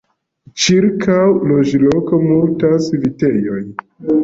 Ĉirkaŭ 0.63 1.17
la 1.27 1.35
loĝloko 1.51 2.21
multas 2.25 2.91
vitejoj. 3.05 3.63